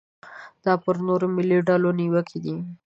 دا 0.65 0.73
پر 0.83 0.95
نورو 1.07 1.27
ملي 1.35 1.59
ډلو 1.67 1.89
نیوکې 1.99 2.37
دي. 2.43 2.55